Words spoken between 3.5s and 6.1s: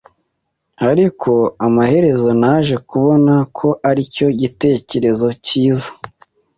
ko aricyo gitekerezo cyiza.